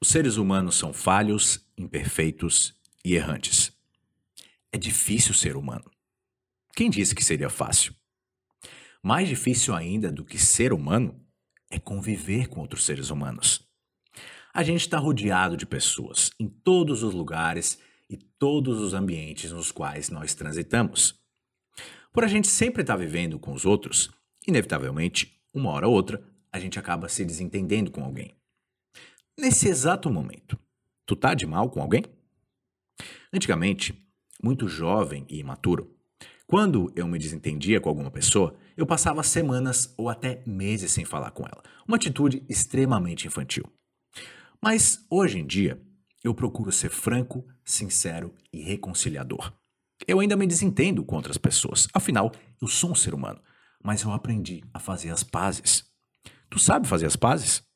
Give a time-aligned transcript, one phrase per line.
[0.00, 2.72] Os seres humanos são falhos, imperfeitos
[3.04, 3.72] e errantes.
[4.72, 5.90] É difícil ser humano.
[6.76, 7.92] Quem disse que seria fácil?
[9.02, 11.20] Mais difícil ainda do que ser humano
[11.68, 13.66] é conviver com outros seres humanos.
[14.54, 17.78] A gente está rodeado de pessoas em todos os lugares
[18.08, 21.20] e todos os ambientes nos quais nós transitamos.
[22.12, 24.10] Por a gente sempre estar tá vivendo com os outros,
[24.46, 26.22] inevitavelmente, uma hora ou outra,
[26.52, 28.37] a gente acaba se desentendendo com alguém.
[29.38, 30.58] Nesse exato momento,
[31.06, 32.02] tu tá de mal com alguém?
[33.32, 33.96] Antigamente,
[34.42, 35.96] muito jovem e imaturo,
[36.44, 41.30] quando eu me desentendia com alguma pessoa, eu passava semanas ou até meses sem falar
[41.30, 41.62] com ela.
[41.86, 43.64] Uma atitude extremamente infantil.
[44.60, 45.80] Mas hoje em dia,
[46.24, 49.52] eu procuro ser franco, sincero e reconciliador.
[50.04, 53.40] Eu ainda me desentendo com outras pessoas, afinal, eu sou um ser humano,
[53.84, 55.84] mas eu aprendi a fazer as pazes.
[56.50, 57.67] Tu sabe fazer as pazes?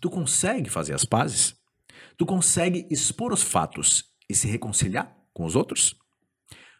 [0.00, 1.54] Tu consegue fazer as pazes?
[2.16, 5.94] Tu consegue expor os fatos e se reconciliar com os outros?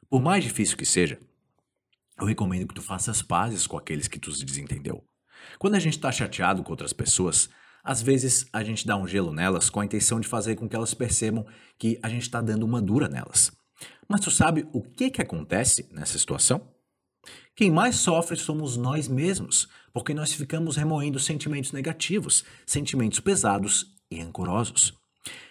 [0.08, 1.18] Por mais difícil que seja,
[2.18, 5.04] eu recomendo que tu faça as pazes com aqueles que tu se desentendeu.
[5.58, 7.48] Quando a gente está chateado com outras pessoas,
[7.82, 10.74] às vezes a gente dá um gelo nelas com a intenção de fazer com que
[10.74, 11.46] elas percebam
[11.78, 13.52] que a gente está dando uma dura nelas.
[14.08, 16.75] Mas tu sabe o que, que acontece nessa situação?
[17.54, 24.20] Quem mais sofre somos nós mesmos, porque nós ficamos remoendo sentimentos negativos, sentimentos pesados e
[24.20, 24.94] rancorosos.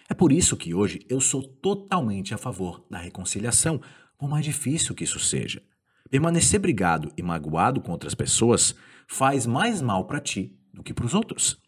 [0.08, 3.80] É por isso que hoje eu sou totalmente a favor da reconciliação,
[4.16, 5.62] por mais difícil que isso seja.
[6.08, 8.74] Permanecer brigado e magoado com outras pessoas
[9.08, 11.60] faz mais mal para ti do que para os outros.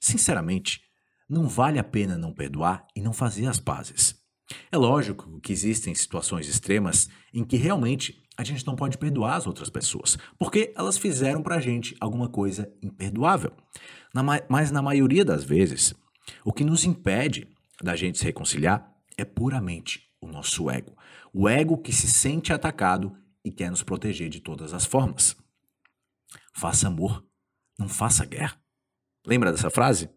[0.00, 0.80] Sinceramente,
[1.28, 4.16] não vale a pena não perdoar e não fazer as pazes.
[4.72, 9.48] É lógico que existem situações extremas em que realmente a gente não pode perdoar as
[9.48, 13.52] outras pessoas, porque elas fizeram pra gente alguma coisa imperdoável.
[14.14, 15.92] Na mas na maioria das vezes,
[16.44, 17.48] o que nos impede
[17.82, 20.96] da gente se reconciliar é puramente o nosso ego.
[21.34, 23.12] O ego que se sente atacado
[23.44, 25.36] e quer nos proteger de todas as formas.
[26.54, 27.26] Faça amor,
[27.76, 28.56] não faça guerra.
[29.26, 30.08] Lembra dessa frase?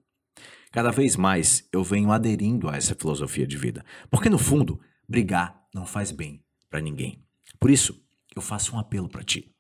[0.72, 4.80] Cada vez mais eu venho aderindo a essa filosofia de vida, porque no fundo,
[5.10, 7.26] brigar não faz bem para ninguém.
[7.60, 8.02] Por isso,
[8.36, 9.54] eu faço um apelo para ti.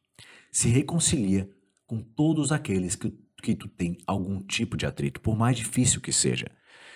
[0.51, 1.49] Se reconcilia
[1.85, 6.11] com todos aqueles que, que tu tem algum tipo de atrito, por mais difícil que
[6.11, 6.47] seja.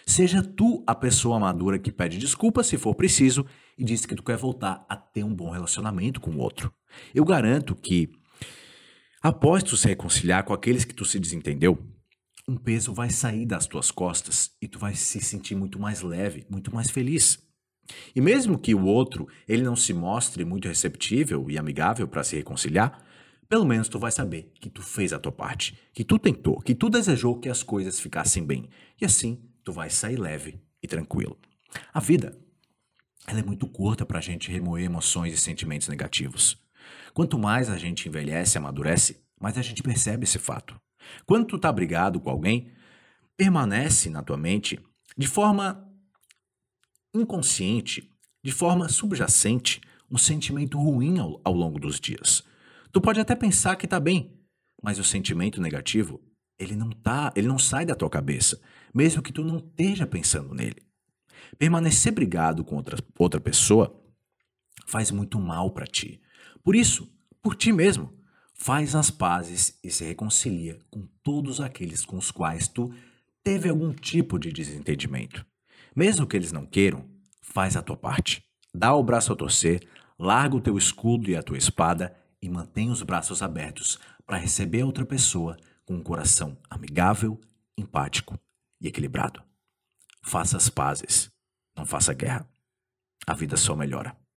[0.05, 3.45] Seja tu a pessoa madura que pede desculpa se for preciso
[3.77, 6.71] e diz que tu quer voltar a ter um bom relacionamento com o outro.
[7.13, 8.09] Eu garanto que,
[9.21, 11.77] após tu se reconciliar com aqueles que tu se desentendeu,
[12.47, 16.45] um peso vai sair das tuas costas e tu vai se sentir muito mais leve,
[16.49, 17.39] muito mais feliz.
[18.16, 22.35] E mesmo que o outro ele não se mostre muito receptível e amigável para se
[22.35, 23.03] reconciliar,
[23.47, 26.73] pelo menos tu vai saber que tu fez a tua parte, que tu tentou, que
[26.73, 28.69] tu desejou que as coisas ficassem bem.
[29.00, 31.38] E assim tu vai sair leve e tranquilo.
[31.94, 32.38] A vida,
[33.28, 36.57] ela é muito curta para a gente remoer emoções e sentimentos negativos.
[37.13, 40.75] Quanto mais a gente envelhece e amadurece, mais a gente percebe esse fato.
[41.25, 42.72] Quando tu tá brigado com alguém,
[43.38, 44.79] permanece na tua mente
[45.17, 45.85] de forma
[47.19, 48.09] inconsciente,
[48.43, 52.43] de forma subjacente, um sentimento ruim ao, ao longo dos dias.
[52.91, 54.31] Tu pode até pensar que tá bem,
[54.81, 56.21] mas o sentimento negativo,
[56.59, 58.59] ele não tá, ele não sai da tua cabeça
[58.95, 60.81] mesmo que tu não esteja pensando nele.
[61.59, 64.01] Permanecer brigado com outra, outra pessoa
[64.87, 66.21] faz muito mal para ti.
[66.63, 67.11] Por isso,
[67.41, 68.13] por ti mesmo,
[68.53, 72.93] faz as pazes e se reconcilia com todos aqueles com os quais tu
[73.43, 75.45] teve algum tipo de desentendimento.
[75.95, 77.09] Mesmo que eles não queiram,
[77.41, 78.44] faz a tua parte.
[78.73, 79.88] Dá o braço a torcer,
[80.19, 84.81] larga o teu escudo e a tua espada e mantém os braços abertos para receber
[84.81, 85.55] a outra pessoa
[85.85, 87.39] com um coração amigável,
[87.78, 88.38] empático
[88.81, 89.41] e equilibrado.
[90.22, 91.31] Faça as pazes,
[91.75, 92.45] não faça guerra.
[93.25, 94.24] A vida só melhora.